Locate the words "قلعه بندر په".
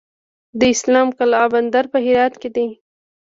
1.17-1.97